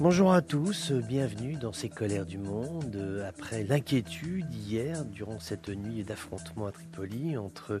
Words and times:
Bonjour 0.00 0.32
à 0.32 0.42
tous, 0.42 0.90
bienvenue 0.90 1.54
dans 1.54 1.72
ces 1.72 1.88
colères 1.88 2.26
du 2.26 2.36
monde. 2.36 3.22
Après 3.28 3.62
l'inquiétude 3.62 4.52
hier, 4.52 5.04
durant 5.04 5.38
cette 5.38 5.68
nuit 5.68 6.02
d'affrontement 6.02 6.66
à 6.66 6.72
Tripoli 6.72 7.36
entre 7.36 7.80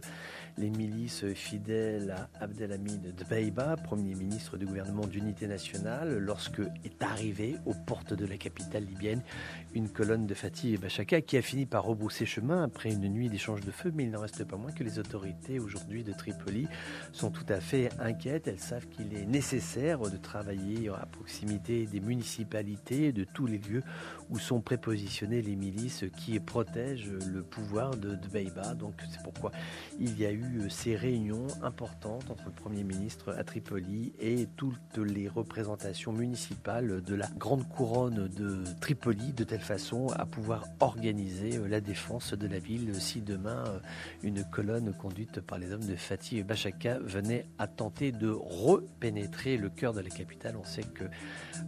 les 0.56 0.70
milices 0.70 1.24
fidèles 1.34 2.14
à 2.16 2.44
Abdelhamid 2.44 3.16
Dbeiba, 3.16 3.76
Premier 3.76 4.14
ministre 4.14 4.56
du 4.56 4.64
gouvernement 4.64 5.06
d'unité 5.08 5.48
nationale, 5.48 6.18
lorsque 6.18 6.60
est 6.84 7.02
arrivée 7.02 7.56
aux 7.66 7.74
portes 7.74 8.14
de 8.14 8.26
la 8.26 8.36
capitale 8.36 8.84
libyenne 8.84 9.22
une 9.74 9.88
colonne 9.88 10.26
de 10.28 10.34
Fatih 10.34 10.74
et 10.74 10.78
Bachaka 10.78 11.20
qui 11.20 11.36
a 11.36 11.42
fini 11.42 11.66
par 11.66 11.82
rebrousser 11.82 12.26
chemin 12.26 12.62
après 12.62 12.92
une 12.92 13.08
nuit 13.08 13.28
d'échange 13.28 13.62
de 13.62 13.72
feu, 13.72 13.90
mais 13.92 14.04
il 14.04 14.12
n'en 14.12 14.20
reste 14.20 14.44
pas 14.44 14.56
moins 14.56 14.70
que 14.70 14.84
les 14.84 15.00
autorités 15.00 15.58
aujourd'hui 15.58 16.04
de 16.04 16.12
Tripoli 16.12 16.68
sont 17.12 17.32
tout 17.32 17.46
à 17.48 17.58
fait 17.58 17.88
inquiètes. 17.98 18.46
Elles 18.46 18.60
savent 18.60 18.86
qu'il 18.86 19.16
est 19.16 19.26
nécessaire 19.26 19.98
de 19.98 20.16
travailler 20.16 20.88
à 20.90 21.06
proximité 21.06 21.86
des 21.86 22.03
municipalités, 22.04 23.12
de 23.12 23.24
tous 23.24 23.46
les 23.46 23.58
lieux 23.58 23.82
où 24.30 24.38
sont 24.38 24.60
prépositionnés 24.60 25.42
les 25.42 25.56
milices 25.56 26.04
qui 26.16 26.38
protègent 26.40 27.10
le 27.26 27.42
pouvoir 27.42 27.96
de 27.96 28.14
Dbeiba. 28.14 28.74
Donc 28.74 28.94
c'est 29.10 29.22
pourquoi 29.22 29.52
il 29.98 30.18
y 30.18 30.26
a 30.26 30.32
eu 30.32 30.60
euh, 30.60 30.68
ces 30.68 30.96
réunions 30.96 31.46
importantes 31.62 32.30
entre 32.30 32.44
le 32.46 32.52
Premier 32.52 32.84
ministre 32.84 33.34
à 33.36 33.44
Tripoli 33.44 34.12
et 34.20 34.48
toutes 34.56 34.98
les 34.98 35.28
représentations 35.28 36.12
municipales 36.12 37.02
de 37.02 37.14
la 37.14 37.28
grande 37.36 37.68
couronne 37.68 38.28
de 38.28 38.64
Tripoli, 38.80 39.32
de 39.32 39.44
telle 39.44 39.60
façon 39.60 40.08
à 40.16 40.26
pouvoir 40.26 40.64
organiser 40.80 41.56
euh, 41.56 41.68
la 41.68 41.80
défense 41.80 42.34
de 42.34 42.46
la 42.46 42.58
ville 42.58 42.94
si 42.94 43.20
demain 43.20 43.64
euh, 43.66 43.78
une 44.22 44.44
colonne 44.44 44.92
conduite 44.94 45.40
par 45.40 45.58
les 45.58 45.72
hommes 45.72 45.86
de 45.86 45.96
Fatih 45.96 46.38
et 46.38 46.42
Bachaka 46.42 46.98
venait 47.00 47.46
à 47.58 47.66
tenter 47.66 48.12
de 48.12 48.30
repénétrer 48.30 49.56
le 49.56 49.68
cœur 49.68 49.92
de 49.92 50.00
la 50.00 50.10
capitale. 50.10 50.56
On 50.56 50.64
sait 50.64 50.82
que 50.82 51.04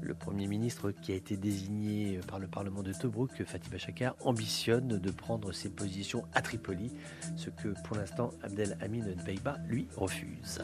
le 0.03 0.15
Premier 0.27 0.49
ministre 0.49 0.91
qui 0.91 1.13
a 1.13 1.15
été 1.15 1.37
désigné 1.37 2.19
par 2.27 2.41
le 2.41 2.49
Parlement 2.49 2.83
de 2.83 2.93
Tobruk, 2.93 3.31
Fatih 3.45 3.71
Bachaka, 3.71 4.17
ambitionne 4.25 4.99
de 4.99 5.11
prendre 5.13 5.53
ses 5.53 5.69
positions 5.69 6.25
à 6.35 6.43
Tripoli, 6.43 6.91
ce 7.37 7.49
que 7.49 7.69
pour 7.85 7.97
l'instant 7.97 8.33
Abdel 8.43 8.77
Amin 8.81 9.05
Beiba, 9.25 9.59
lui, 9.69 9.87
refuse. 9.97 10.63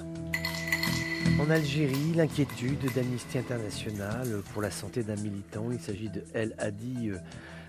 En 1.39 1.49
Algérie, 1.49 2.13
l'inquiétude 2.17 2.93
d'Amnesty 2.93 3.39
International 3.39 4.43
pour 4.53 4.63
la 4.63 4.73
santé 4.73 5.05
d'un 5.05 5.15
militant. 5.15 5.71
Il 5.71 5.79
s'agit 5.79 6.09
de 6.09 6.25
El 6.35 6.57
Hadi 6.59 7.11
euh, 7.11 7.19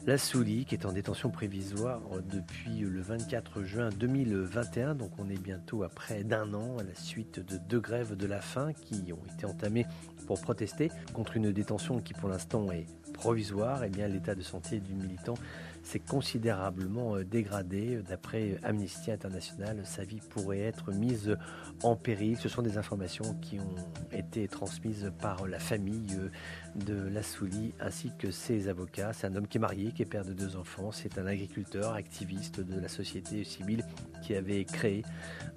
Lassouli, 0.06 0.66
qui 0.66 0.76
est 0.76 0.86
en 0.86 0.92
détention 0.92 1.30
provisoire 1.30 2.02
depuis 2.30 2.80
le 2.80 3.00
24 3.00 3.64
juin 3.64 3.90
2021. 3.90 4.96
Donc 4.96 5.12
on 5.18 5.30
est 5.30 5.40
bientôt 5.40 5.84
à 5.84 5.88
près 5.88 6.26
d'un 6.26 6.54
an 6.54 6.78
à 6.78 6.84
la 6.84 6.94
suite 6.94 7.40
de 7.40 7.58
deux 7.58 7.80
grèves 7.80 8.18
de 8.18 8.28
la 8.28 8.42
faim 8.42 8.74
qui 8.74 9.14
ont 9.14 9.34
été 9.34 9.46
entamées 9.46 9.86
pour 10.28 10.42
protester 10.42 10.92
contre 11.14 11.38
une 11.38 11.54
détention 11.54 12.02
qui 12.02 12.14
pour 12.14 12.28
l'instant 12.28 12.70
est 12.72 12.86
provisoire. 13.14 13.84
Et 13.84 13.88
eh 13.88 13.90
bien 13.90 14.09
l'état 14.09 14.36
de 14.36 14.42
santé 14.42 14.81
du 14.81 14.94
militant 14.94 15.36
s'est 15.84 16.00
considérablement 16.00 17.16
euh, 17.16 17.24
dégradé. 17.24 18.02
D'après 18.08 18.58
Amnesty 18.64 19.12
International, 19.12 19.81
sa 19.84 20.04
vie 20.04 20.22
pourrait 20.30 20.62
être 20.62 20.92
mise 20.92 21.38
en 21.84 21.96
péril. 21.96 22.38
Ce 22.38 22.50
sont 22.50 22.62
des 22.62 22.78
informations 22.78 23.36
qui 23.42 23.59
ont 23.59 23.76
été 24.12 24.48
transmises 24.48 25.12
par 25.20 25.46
la 25.48 25.59
famille 25.59 26.16
euh, 26.16 26.30
de 26.75 27.08
Lassouli 27.09 27.74
ainsi 27.80 28.12
que 28.18 28.31
ses 28.31 28.68
avocats. 28.68 29.14
C'est 29.14 29.28
un 29.28 29.35
homme 29.35 29.47
qui 29.47 29.58
est 29.58 29.62
marié, 29.62 29.91
qui 29.94 30.02
est 30.02 30.06
père 30.06 30.26
de 30.26 30.34
deux 30.34 30.56
enfants. 30.56 30.92
C'est 30.92 31.18
un 31.18 31.26
agriculteur, 31.26 31.94
activiste 31.94 32.59
de 32.59 32.80
la 32.80 32.88
société 32.88 33.44
civile 33.44 33.84
qui 34.22 34.36
avait 34.36 34.64
créé 34.66 35.04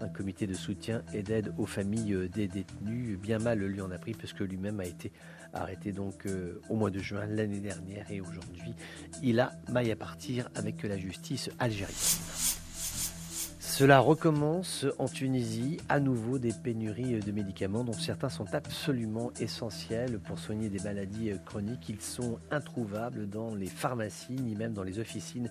un 0.00 0.08
comité 0.08 0.46
de 0.46 0.54
soutien 0.54 1.02
et 1.14 1.22
d'aide 1.22 1.52
aux 1.58 1.66
familles 1.66 2.28
des 2.32 2.48
détenus. 2.48 3.18
Bien 3.18 3.38
mal 3.38 3.60
lui 3.60 3.80
en 3.80 3.90
a 3.90 3.98
pris 3.98 4.14
parce 4.14 4.32
que 4.32 4.44
lui-même 4.44 4.80
a 4.80 4.84
été 4.84 5.12
arrêté 5.54 5.92
donc 5.92 6.26
euh, 6.26 6.60
au 6.68 6.76
mois 6.76 6.90
de 6.90 6.98
juin 6.98 7.24
l'année 7.26 7.60
dernière 7.60 8.10
et 8.10 8.20
aujourd'hui 8.20 8.74
il 9.22 9.40
a 9.40 9.52
maille 9.68 9.92
à 9.92 9.96
partir 9.96 10.48
avec 10.54 10.82
la 10.82 10.98
justice 10.98 11.50
algérienne. 11.58 12.65
Cela 13.78 13.98
recommence 13.98 14.86
en 14.98 15.04
Tunisie, 15.06 15.76
à 15.90 16.00
nouveau 16.00 16.38
des 16.38 16.54
pénuries 16.54 17.20
de 17.20 17.30
médicaments 17.30 17.84
dont 17.84 17.92
certains 17.92 18.30
sont 18.30 18.54
absolument 18.54 19.32
essentiels 19.38 20.18
pour 20.18 20.38
soigner 20.38 20.70
des 20.70 20.78
maladies 20.78 21.32
chroniques. 21.44 21.90
Ils 21.90 22.00
sont 22.00 22.38
introuvables 22.50 23.28
dans 23.28 23.54
les 23.54 23.66
pharmacies 23.66 24.40
ni 24.40 24.54
même 24.54 24.72
dans 24.72 24.82
les 24.82 24.98
officines 24.98 25.50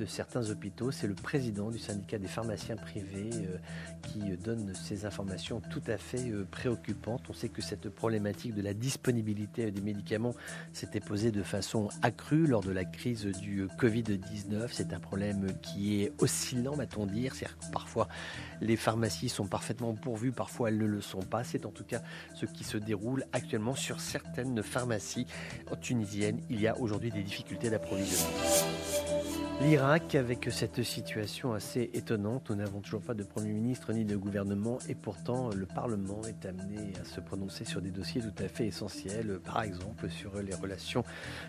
de 0.00 0.06
certains 0.06 0.50
hôpitaux. 0.50 0.90
C'est 0.90 1.06
le 1.06 1.14
président 1.14 1.70
du 1.70 1.78
syndicat 1.78 2.18
des 2.18 2.26
pharmaciens 2.26 2.76
privés 2.76 3.30
euh, 3.34 3.58
qui 4.02 4.20
donne 4.42 4.72
ces 4.74 5.04
informations 5.04 5.60
tout 5.70 5.82
à 5.86 5.98
fait 5.98 6.30
euh, 6.30 6.46
préoccupantes. 6.50 7.22
On 7.28 7.34
sait 7.34 7.50
que 7.50 7.60
cette 7.60 7.90
problématique 7.90 8.54
de 8.54 8.62
la 8.62 8.72
disponibilité 8.72 9.70
des 9.70 9.80
médicaments 9.82 10.34
s'était 10.72 11.00
posée 11.00 11.30
de 11.30 11.42
façon 11.42 11.90
accrue 12.00 12.46
lors 12.46 12.62
de 12.62 12.72
la 12.72 12.86
crise 12.86 13.26
du 13.26 13.66
Covid-19. 13.78 14.68
C'est 14.72 14.94
un 14.94 15.00
problème 15.00 15.48
qui 15.60 16.02
est 16.02 16.12
oscillant, 16.18 16.74
va-t-on 16.74 17.04
dire. 17.04 17.34
cest 17.34 17.50
parfois 17.70 18.08
les 18.62 18.76
pharmacies 18.76 19.28
sont 19.28 19.46
parfaitement 19.46 19.94
pourvues, 19.94 20.32
parfois 20.32 20.70
elles 20.70 20.78
ne 20.78 20.86
le 20.86 21.02
sont 21.02 21.22
pas. 21.22 21.44
C'est 21.44 21.66
en 21.66 21.70
tout 21.70 21.84
cas 21.84 22.00
ce 22.34 22.46
qui 22.46 22.64
se 22.64 22.78
déroule 22.78 23.24
actuellement 23.32 23.74
sur 23.74 24.00
certaines 24.00 24.62
pharmacies 24.62 25.26
tunisiennes. 25.82 26.40
Il 26.48 26.60
y 26.60 26.66
a 26.66 26.78
aujourd'hui 26.78 27.10
des 27.10 27.22
difficultés 27.22 27.68
d'approvisionnement. 27.68 28.79
L'Irak, 29.60 30.14
avec 30.14 30.48
cette 30.50 30.82
situation 30.82 31.52
assez 31.52 31.90
étonnante, 31.92 32.48
nous 32.48 32.56
n'avons 32.56 32.80
toujours 32.80 33.02
pas 33.02 33.12
de 33.12 33.22
Premier 33.22 33.52
ministre 33.52 33.92
ni 33.92 34.06
de 34.06 34.16
gouvernement 34.16 34.78
et 34.88 34.94
pourtant 34.94 35.50
le 35.50 35.66
Parlement 35.66 36.22
est 36.26 36.46
amené 36.46 36.94
à 36.98 37.04
se 37.04 37.20
prononcer 37.20 37.66
sur 37.66 37.82
des 37.82 37.90
dossiers 37.90 38.22
tout 38.22 38.42
à 38.42 38.48
fait 38.48 38.66
essentiels, 38.66 39.38
par 39.44 39.62
exemple 39.62 40.08
sur 40.08 40.40
les 40.40 40.54
relations 40.54 41.04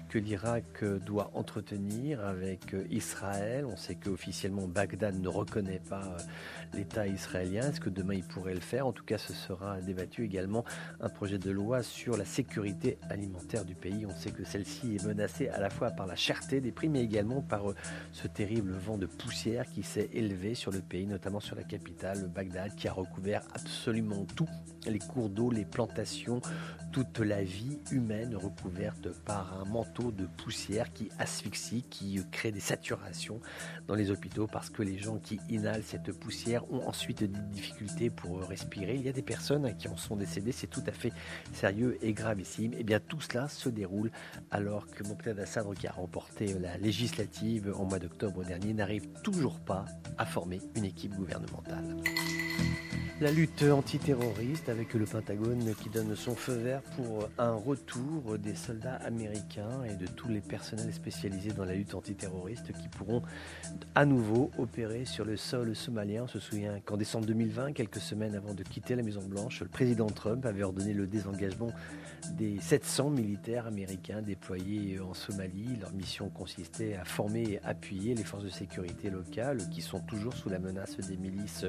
que 0.10 0.20
l'Irak 0.20 0.84
doit 1.06 1.32
entretenir 1.36 2.20
avec 2.26 2.76
Israël. 2.90 3.66
On 3.66 3.78
sait 3.78 3.96
qu'officiellement 3.96 4.68
Bagdad 4.68 5.16
ne 5.16 5.30
reconnaît 5.30 5.82
pas 5.90 6.18
l'État 6.74 7.08
israélien. 7.08 7.70
Est-ce 7.70 7.80
que 7.80 7.90
demain 7.90 8.16
il 8.16 8.24
pourrait 8.26 8.54
le 8.54 8.60
faire? 8.60 8.88
En 8.88 8.92
tout 8.92 9.06
cas, 9.06 9.18
ce 9.18 9.32
sera 9.32 9.80
débattu 9.80 10.26
également 10.26 10.66
un 11.00 11.10
projet 11.10 11.38
de 11.38 11.50
loi 11.50 11.82
sur 11.82 12.18
la 12.18 12.26
sécurité 12.26 12.98
alimentaire 13.10 13.64
du 13.64 13.74
pays. 13.74 14.06
On 14.06 14.16
sait 14.18 14.32
que 14.32 14.44
celle-ci 14.44 14.96
est 14.96 15.06
menacée 15.06 15.48
à 15.48 15.62
la 15.62 15.70
fois 15.70 15.92
par 15.92 16.08
la 16.08 16.18
cherté 16.18 16.60
des 16.60 16.74
prix, 16.74 16.90
mais 16.90 17.02
également 17.02 17.42
par 17.42 17.64
ce 18.12 18.28
terrible 18.28 18.74
vent 18.74 18.98
de 18.98 19.06
poussière 19.06 19.66
qui 19.70 19.84
s'est 19.84 20.10
élevé 20.14 20.56
sur 20.56 20.72
le 20.72 20.80
pays, 20.80 21.08
notamment 21.08 21.40
sur 21.40 21.56
la 21.56 21.64
capitale, 21.64 22.28
Bagdad, 22.34 22.76
qui 22.76 22.88
a 22.88 22.94
recouvert 22.94 23.42
absolument 23.54 24.26
tout, 24.36 24.48
les 24.88 25.00
cours 25.00 25.30
d'eau, 25.30 25.52
les 25.52 25.66
plantations, 25.66 26.42
toute 26.92 27.20
la 27.20 27.42
vie 27.42 27.80
humaine 27.92 28.36
recouverte 28.36 29.10
par 29.24 29.60
un 29.60 29.66
manteau 29.66 30.12
de 30.12 30.26
poussière 30.26 30.92
qui 30.92 31.10
asphyxie, 31.20 31.84
qui 31.84 32.20
crée 32.32 32.52
des 32.52 32.60
saturations 32.60 33.40
dans 33.88 33.96
les 33.96 34.12
hôpitaux 34.12 34.48
parce 34.48 34.70
que 34.70 34.84
les 34.84 34.98
gens 34.98 35.18
qui 35.18 35.40
inhalent 35.50 35.84
cette 35.84 36.12
poussière 36.12 36.70
ont 36.72 36.86
ensuite 36.88 37.20
des 37.20 37.28
difficultés 37.28 38.10
pour 38.10 38.42
respirer. 38.44 38.96
Il 38.96 39.04
y 39.04 39.10
a 39.10 39.14
des 39.14 39.22
personnes 39.22 39.76
qui 39.78 39.88
en 39.88 39.96
sont 39.96 40.18
décédées, 40.18 40.52
c'est 40.52 40.68
tout 40.68 40.84
à 40.86 40.92
fait 40.92 41.14
sérieux 41.54 41.98
et 42.02 42.14
gravissime. 42.14 42.74
Et 42.74 42.78
eh 42.80 42.84
bien 42.84 43.00
tout 43.00 43.22
cela 43.22 43.48
se 43.48 43.70
déroule 43.70 44.12
alors 44.50 44.88
que 44.88 45.04
Mokhtar 45.04 45.40
Assad, 45.40 45.66
qui 45.76 45.88
a 45.88 45.92
remporté 45.92 46.54
la 46.60 46.78
législative 46.78 47.74
en 47.78 47.86
mois 47.92 48.00
d'octobre 48.00 48.46
dernier, 48.46 48.74
n'arrive 48.74 49.06
toujours 49.22 49.60
pas 49.60 49.84
à 50.18 50.26
former 50.26 50.62
une 50.76 50.86
équipe 50.86 51.14
gouvernementale. 51.14 51.98
La 53.22 53.30
lutte 53.30 53.62
antiterroriste 53.62 54.68
avec 54.68 54.96
le 54.96 55.06
Pentagone 55.06 55.76
qui 55.76 55.90
donne 55.90 56.16
son 56.16 56.34
feu 56.34 56.56
vert 56.56 56.82
pour 56.96 57.30
un 57.38 57.54
retour 57.54 58.40
des 58.40 58.56
soldats 58.56 58.96
américains 58.96 59.84
et 59.88 59.94
de 59.94 60.08
tous 60.08 60.28
les 60.28 60.42
personnels 60.42 60.92
spécialisés 60.92 61.52
dans 61.52 61.64
la 61.64 61.76
lutte 61.76 61.94
antiterroriste 61.94 62.72
qui 62.74 62.88
pourront 62.88 63.22
à 63.94 64.06
nouveau 64.06 64.50
opérer 64.58 65.06
sur 65.06 65.24
le 65.24 65.38
sol 65.38 65.76
somalien. 65.76 66.24
On 66.24 66.28
se 66.28 66.40
souvient 66.40 66.80
qu'en 66.80 66.98
décembre 66.98 67.28
2020, 67.28 67.74
quelques 67.74 68.00
semaines 68.00 68.34
avant 68.34 68.56
de 68.56 68.64
quitter 68.64 68.96
la 68.96 69.04
Maison 69.04 69.22
Blanche, 69.22 69.62
le 69.62 69.68
président 69.68 70.08
Trump 70.08 70.44
avait 70.48 70.64
ordonné 70.64 70.96
le 70.96 71.06
désengagement 71.06 71.72
des 72.32 72.60
700 72.60 73.12
militaires 73.12 73.68
américains 73.68 74.24
déployés 74.24 75.00
en 75.00 75.14
Somalie. 75.14 75.78
Leur 75.80 75.94
mission 75.94 76.30
consistait 76.30 76.96
à 76.96 77.06
former 77.06 77.44
et 77.44 77.60
appuyer 77.64 78.16
les 78.16 78.24
forces 78.24 78.46
de 78.46 78.50
sécurité 78.50 79.12
locales 79.12 79.70
qui 79.70 79.82
sont 79.82 80.00
toujours 80.00 80.34
sous 80.34 80.50
la 80.50 80.58
menace 80.58 80.98
des 80.98 81.18
milices 81.18 81.66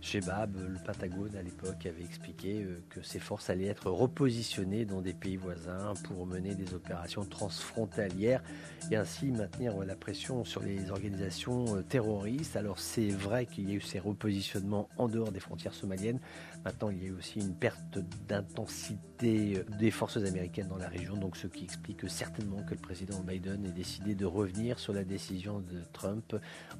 Shebab, 0.00 0.56
le 0.56 0.78
Pentagone 0.88 1.36
à 1.36 1.42
l'époque 1.42 1.84
avait 1.84 2.02
expliqué 2.02 2.62
euh, 2.62 2.82
que 2.88 3.02
ces 3.02 3.18
forces 3.18 3.50
allaient 3.50 3.66
être 3.66 3.90
repositionnées 3.90 4.86
dans 4.86 5.02
des 5.02 5.12
pays 5.12 5.36
voisins 5.36 5.92
pour 6.04 6.24
mener 6.24 6.54
des 6.54 6.72
opérations 6.72 7.26
transfrontalières 7.26 8.42
et 8.90 8.96
ainsi 8.96 9.26
maintenir 9.26 9.76
la 9.84 9.96
pression 9.96 10.44
sur 10.44 10.62
les 10.62 10.90
organisations 10.90 11.76
euh, 11.76 11.82
terroristes. 11.82 12.56
Alors 12.56 12.78
c'est 12.78 13.10
vrai 13.10 13.44
qu'il 13.44 13.68
y 13.68 13.72
a 13.72 13.74
eu 13.74 13.82
ces 13.82 13.98
repositionnements 13.98 14.88
en 14.96 15.08
dehors 15.08 15.30
des 15.30 15.40
frontières 15.40 15.74
somaliennes. 15.74 16.20
Maintenant, 16.64 16.88
il 16.88 17.02
y 17.02 17.04
a 17.04 17.08
eu 17.08 17.16
aussi 17.18 17.40
une 17.40 17.54
perte 17.54 17.98
d'intensité 18.26 19.62
des 19.78 19.90
forces 19.90 20.16
américaines 20.16 20.68
dans 20.68 20.78
la 20.78 20.88
région, 20.88 21.16
donc 21.16 21.36
ce 21.36 21.48
qui 21.48 21.64
explique 21.64 22.08
certainement 22.08 22.62
que 22.62 22.74
le 22.74 22.80
président 22.80 23.20
Biden 23.20 23.64
ait 23.66 23.72
décidé 23.72 24.14
de 24.14 24.24
revenir 24.24 24.78
sur 24.78 24.92
la 24.92 25.04
décision 25.04 25.60
de 25.60 25.82
Trump 25.92 26.36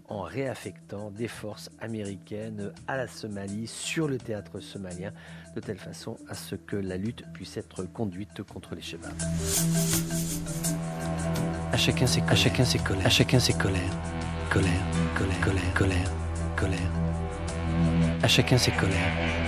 en 0.08 0.22
réaffectant 0.22 1.10
des 1.10 1.28
forces 1.28 1.70
américaines 1.80 2.72
à 2.86 2.96
la 2.96 3.08
Somalie 3.08 3.66
sur 3.88 4.06
le 4.06 4.18
théâtre 4.18 4.60
somalien, 4.60 5.12
de 5.54 5.60
telle 5.60 5.78
façon 5.78 6.18
à 6.28 6.34
ce 6.34 6.54
que 6.56 6.76
la 6.76 6.98
lutte 6.98 7.24
puisse 7.32 7.56
être 7.56 7.84
conduite 7.84 8.42
contre 8.42 8.74
les 8.74 8.82
Chebabs. 8.82 9.10
À 11.72 11.76
chacun 11.78 12.06
ses, 12.06 12.20
à 12.28 12.34
chacun 12.34 12.66
ses 12.66 12.78
colères, 12.80 13.06
à 13.06 13.08
chacun 13.08 13.40
ses 13.40 13.54
colères, 13.54 13.96
colère, 14.50 14.84
colère, 15.16 15.40
colère, 15.40 15.74
colère, 15.74 16.12
colère. 16.54 16.92
À 18.22 18.28
chacun 18.28 18.58
ses 18.58 18.72
colères. 18.72 19.47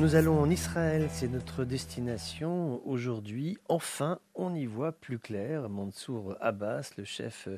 Nous 0.00 0.14
allons 0.14 0.38
en 0.38 0.48
Israël, 0.48 1.08
c'est 1.10 1.26
notre 1.26 1.64
destination 1.64 2.80
aujourd'hui. 2.86 3.58
Enfin, 3.68 4.20
on 4.36 4.54
y 4.54 4.64
voit 4.64 4.92
plus 4.92 5.18
clair. 5.18 5.68
Mansour 5.68 6.36
Abbas, 6.40 6.92
le 6.96 7.02
chef 7.02 7.48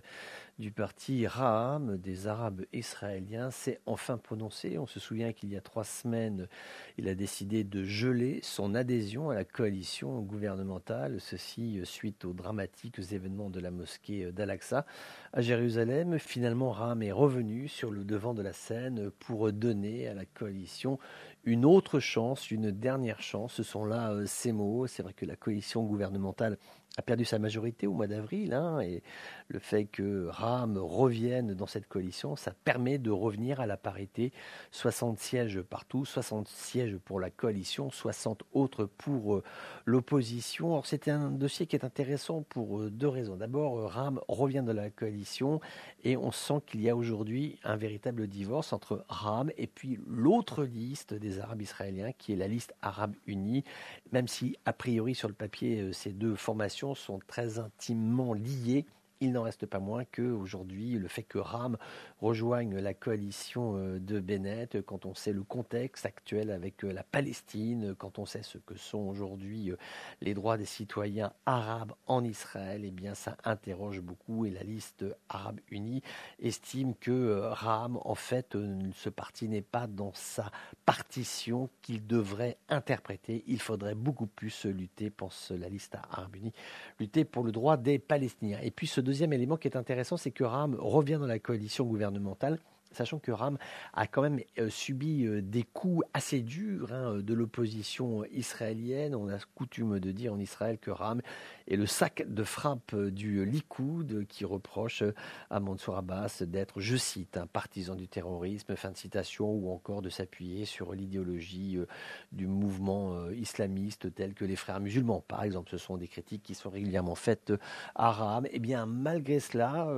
du 0.58 0.70
parti 0.70 1.26
Raham 1.26 1.98
des 1.98 2.26
Arabes 2.26 2.64
israéliens 2.72 3.50
s'est 3.50 3.80
enfin 3.84 4.16
prononcé. 4.16 4.78
On 4.78 4.86
se 4.86 5.00
souvient 5.00 5.34
qu'il 5.34 5.50
y 5.50 5.56
a 5.56 5.60
trois 5.60 5.84
semaines, 5.84 6.48
il 6.96 7.08
a 7.08 7.14
décidé 7.14 7.62
de 7.62 7.84
geler 7.84 8.40
son 8.42 8.74
adhésion 8.74 9.28
à 9.28 9.34
la 9.34 9.44
coalition 9.44 10.20
gouvernementale, 10.20 11.20
ceci 11.20 11.80
suite 11.84 12.24
aux 12.24 12.32
dramatiques 12.32 12.98
événements 13.12 13.50
de 13.50 13.60
la 13.60 13.70
mosquée 13.70 14.32
d'Al-Aqsa 14.32 14.86
à 15.34 15.40
Jérusalem. 15.42 16.18
Finalement, 16.18 16.72
Raham 16.72 17.02
est 17.02 17.12
revenu 17.12 17.68
sur 17.68 17.90
le 17.90 18.04
devant 18.04 18.32
de 18.32 18.42
la 18.42 18.54
scène 18.54 19.10
pour 19.18 19.52
donner 19.52 20.08
à 20.08 20.14
la 20.14 20.24
coalition 20.24 20.98
une 21.44 21.64
autre 21.64 22.00
chance, 22.00 22.50
une 22.50 22.70
dernière 22.70 23.22
chance. 23.22 23.54
Ce 23.54 23.62
sont 23.62 23.84
là 23.84 24.12
euh, 24.12 24.26
ces 24.26 24.52
mots. 24.52 24.86
C'est 24.86 25.02
vrai 25.02 25.14
que 25.14 25.26
la 25.26 25.36
coalition 25.36 25.84
gouvernementale 25.84 26.58
a 26.96 27.02
perdu 27.02 27.24
sa 27.24 27.38
majorité 27.38 27.86
au 27.86 27.92
mois 27.92 28.08
d'avril, 28.08 28.52
hein, 28.52 28.80
et 28.80 29.02
le 29.46 29.60
fait 29.60 29.84
que 29.84 30.26
RAM 30.26 30.76
revienne 30.76 31.54
dans 31.54 31.66
cette 31.66 31.86
coalition, 31.86 32.34
ça 32.34 32.52
permet 32.64 32.98
de 32.98 33.10
revenir 33.10 33.60
à 33.60 33.66
la 33.66 33.76
parité, 33.76 34.32
60 34.72 35.18
sièges 35.18 35.60
partout, 35.62 36.04
60 36.04 36.48
sièges 36.48 36.96
pour 36.96 37.20
la 37.20 37.30
coalition, 37.30 37.90
60 37.90 38.42
autres 38.52 38.86
pour 38.86 39.36
euh, 39.36 39.42
l'opposition. 39.86 40.72
Alors 40.72 40.86
c'est 40.86 41.08
un 41.08 41.30
dossier 41.30 41.66
qui 41.66 41.76
est 41.76 41.84
intéressant 41.84 42.42
pour 42.42 42.80
euh, 42.80 42.90
deux 42.90 43.08
raisons. 43.08 43.36
D'abord, 43.36 43.78
euh, 43.78 43.86
RAM 43.86 44.20
revient 44.26 44.64
de 44.66 44.72
la 44.72 44.90
coalition 44.90 45.60
et 46.02 46.16
on 46.16 46.32
sent 46.32 46.60
qu'il 46.66 46.80
y 46.80 46.88
a 46.88 46.96
aujourd'hui 46.96 47.58
un 47.62 47.76
véritable 47.76 48.26
divorce 48.26 48.72
entre 48.72 49.04
RAM 49.08 49.50
et 49.56 49.68
puis 49.68 49.98
l'autre 50.08 50.64
liste 50.64 51.14
des 51.14 51.38
Arabes 51.38 51.62
israéliens, 51.62 52.12
qui 52.12 52.32
est 52.32 52.36
la 52.36 52.48
liste 52.48 52.74
arabe 52.82 53.14
unie, 53.26 53.64
même 54.12 54.26
si 54.26 54.56
a 54.64 54.72
priori 54.72 55.14
sur 55.14 55.28
le 55.28 55.34
papier 55.34 55.92
ces 55.92 56.12
deux 56.12 56.34
formations 56.34 56.79
sont 56.94 57.18
très 57.26 57.58
intimement 57.58 58.32
liées 58.32 58.86
il 59.20 59.32
n'en 59.32 59.42
reste 59.42 59.66
pas 59.66 59.80
moins 59.80 60.04
qu'aujourd'hui, 60.04 60.92
le 60.92 61.08
fait 61.08 61.22
que 61.22 61.38
RAM 61.38 61.76
rejoigne 62.20 62.78
la 62.78 62.94
coalition 62.94 63.76
euh, 63.76 63.98
de 63.98 64.18
Bennett, 64.18 64.80
quand 64.82 65.04
on 65.04 65.14
sait 65.14 65.32
le 65.32 65.42
contexte 65.42 66.06
actuel 66.06 66.50
avec 66.50 66.84
euh, 66.84 66.92
la 66.92 67.02
Palestine, 67.02 67.94
quand 67.98 68.18
on 68.18 68.24
sait 68.24 68.42
ce 68.42 68.56
que 68.56 68.76
sont 68.76 69.00
aujourd'hui 69.00 69.70
euh, 69.70 69.76
les 70.22 70.32
droits 70.32 70.56
des 70.56 70.64
citoyens 70.64 71.32
arabes 71.44 71.92
en 72.06 72.24
Israël, 72.24 72.82
eh 72.84 72.90
bien 72.90 73.14
ça 73.14 73.36
interroge 73.44 74.00
beaucoup 74.00 74.46
et 74.46 74.50
la 74.50 74.62
liste 74.62 75.04
arabe 75.28 75.60
unie 75.70 76.02
estime 76.38 76.94
que 76.94 77.40
RAM, 77.42 77.98
en 78.02 78.14
fait, 78.14 78.56
ce 78.94 79.08
parti 79.10 79.48
n'est 79.48 79.60
pas 79.60 79.86
dans 79.86 80.12
sa 80.14 80.50
partition 80.86 81.68
qu'il 81.82 82.06
devrait 82.06 82.56
interpréter. 82.68 83.44
Il 83.46 83.60
faudrait 83.60 83.94
beaucoup 83.94 84.26
plus 84.26 84.64
lutter, 84.64 85.10
pense 85.10 85.50
la 85.50 85.68
liste 85.68 85.96
arabe 86.10 86.36
unie, 86.36 86.52
lutter 86.98 87.24
pour 87.24 87.44
le 87.44 87.52
droit 87.52 87.76
des 87.76 87.98
Palestiniens. 87.98 88.60
Et 88.62 88.70
puis 88.70 88.86
ce 88.86 89.00
deuxième 89.10 89.32
élément 89.32 89.56
qui 89.56 89.66
est 89.66 89.76
intéressant, 89.76 90.16
c'est 90.16 90.30
que 90.30 90.44
RAM 90.44 90.76
revient 90.78 91.18
dans 91.20 91.26
la 91.26 91.40
coalition 91.40 91.84
gouvernementale 91.84 92.60
sachant 92.92 93.18
que 93.18 93.30
Ram 93.30 93.56
a 93.92 94.06
quand 94.06 94.22
même 94.22 94.40
euh, 94.58 94.68
subi 94.68 95.24
euh, 95.24 95.40
des 95.42 95.62
coups 95.62 96.04
assez 96.12 96.40
durs 96.40 96.92
hein, 96.92 97.18
de 97.18 97.34
l'opposition 97.34 98.24
israélienne. 98.32 99.14
On 99.14 99.28
a 99.28 99.38
coutume 99.54 100.00
de 100.00 100.10
dire 100.10 100.32
en 100.32 100.38
Israël 100.38 100.78
que 100.78 100.90
Ram 100.90 101.22
est 101.70 101.76
le 101.76 101.86
sac 101.86 102.24
de 102.28 102.42
frappe 102.44 102.94
du 102.94 103.44
Likoud 103.44 104.26
qui 104.28 104.44
reproche 104.44 105.02
à 105.50 105.60
Mansour 105.60 105.96
Abbas 105.96 106.42
d'être, 106.42 106.80
je 106.80 106.96
cite, 106.96 107.36
un 107.36 107.46
partisan 107.46 107.94
du 107.94 108.08
terrorisme, 108.08 108.76
fin 108.76 108.90
de 108.90 108.96
citation, 108.96 109.50
ou 109.50 109.70
encore 109.70 110.02
de 110.02 110.10
s'appuyer 110.10 110.64
sur 110.64 110.92
l'idéologie 110.92 111.76
euh, 111.76 111.86
du 112.32 112.46
mouvement 112.46 113.30
islamiste 113.30 114.14
tel 114.14 114.34
que 114.34 114.44
les 114.44 114.56
frères 114.56 114.80
musulmans. 114.80 115.24
Par 115.26 115.42
exemple, 115.42 115.70
ce 115.70 115.78
sont 115.78 115.96
des 115.96 116.08
critiques 116.08 116.42
qui 116.42 116.54
sont 116.54 116.70
régulièrement 116.70 117.14
faites 117.14 117.52
à 117.94 118.10
Ram. 118.10 118.46
Eh 118.50 118.58
bien, 118.58 118.86
malgré 118.86 119.40
cela, 119.40 119.88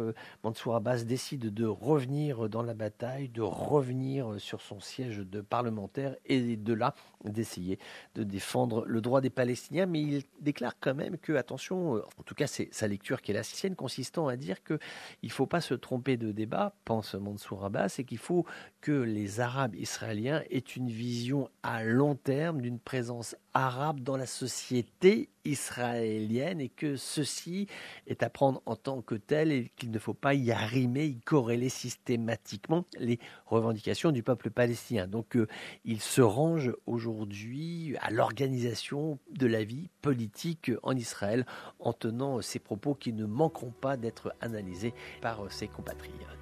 Mansour 0.44 0.76
Abbas 0.76 1.04
décide 1.04 1.52
de 1.52 1.66
revenir 1.66 2.48
dans 2.48 2.62
la 2.62 2.74
bataille 2.74 2.92
de 3.28 3.42
revenir 3.42 4.34
sur 4.38 4.60
son 4.60 4.80
siège 4.80 5.18
de 5.18 5.40
parlementaire 5.40 6.16
et 6.26 6.56
de 6.56 6.72
là 6.72 6.94
d'essayer 7.24 7.78
de 8.14 8.22
défendre 8.22 8.84
le 8.86 9.00
droit 9.00 9.20
des 9.20 9.30
Palestiniens. 9.30 9.86
Mais 9.86 10.00
il 10.00 10.22
déclare 10.40 10.74
quand 10.80 10.94
même 10.94 11.18
que, 11.18 11.32
attention, 11.34 11.96
euh, 11.96 12.02
en 12.18 12.22
tout 12.22 12.34
cas 12.34 12.46
c'est 12.46 12.68
sa 12.72 12.88
lecture 12.88 13.22
qui 13.22 13.30
est 13.32 13.34
la 13.34 13.42
sienne, 13.42 13.76
consistant 13.76 14.28
à 14.28 14.36
dire 14.36 14.62
qu'il 14.64 14.78
ne 15.22 15.28
faut 15.28 15.46
pas 15.46 15.60
se 15.60 15.74
tromper 15.74 16.16
de 16.16 16.32
débat, 16.32 16.74
pense 16.84 17.14
Mansour 17.14 17.64
Abbas, 17.64 17.96
et 17.98 18.04
qu'il 18.04 18.18
faut 18.18 18.46
que 18.80 18.92
les 18.92 19.40
Arabes 19.40 19.74
israéliens 19.74 20.42
aient 20.50 20.58
une 20.58 20.88
vision 20.88 21.48
à 21.62 21.84
long 21.84 22.14
terme 22.14 22.60
d'une 22.60 22.78
présence 22.78 23.36
arabe 23.54 24.00
dans 24.00 24.16
la 24.16 24.26
société 24.26 25.28
israélienne 25.44 26.60
et 26.60 26.68
que 26.68 26.96
ceci 26.96 27.66
est 28.06 28.22
à 28.22 28.30
prendre 28.30 28.62
en 28.66 28.76
tant 28.76 29.02
que 29.02 29.14
tel 29.14 29.52
et 29.52 29.72
qu'il 29.76 29.90
ne 29.90 29.98
faut 29.98 30.14
pas 30.14 30.34
y 30.34 30.52
arrimer, 30.52 31.06
y 31.06 31.20
corréler 31.20 31.68
systématiquement 31.68 32.84
les 32.98 33.18
revendications 33.46 34.12
du 34.12 34.22
peuple 34.22 34.50
palestinien. 34.50 35.06
Donc 35.06 35.36
euh, 35.36 35.46
il 35.84 36.00
se 36.00 36.22
range 36.22 36.72
aujourd'hui 36.86 37.96
à 38.00 38.10
l'organisation 38.10 39.18
de 39.30 39.46
la 39.46 39.64
vie 39.64 39.88
politique 40.00 40.70
en 40.82 40.96
Israël 40.96 41.46
en 41.78 41.92
tenant 41.92 42.40
ces 42.40 42.58
propos 42.58 42.94
qui 42.94 43.12
ne 43.12 43.26
manqueront 43.26 43.72
pas 43.80 43.96
d'être 43.96 44.34
analysés 44.40 44.94
par 45.20 45.50
ses 45.50 45.68
compatriotes. 45.68 46.41